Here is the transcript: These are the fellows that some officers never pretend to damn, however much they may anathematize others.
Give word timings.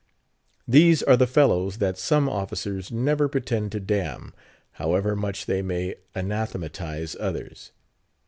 These 0.67 1.03
are 1.03 1.15
the 1.15 1.27
fellows 1.27 1.77
that 1.77 1.95
some 1.95 2.27
officers 2.27 2.91
never 2.91 3.27
pretend 3.29 3.71
to 3.73 3.79
damn, 3.79 4.33
however 4.71 5.15
much 5.15 5.45
they 5.45 5.61
may 5.61 5.93
anathematize 6.15 7.15
others. 7.19 7.71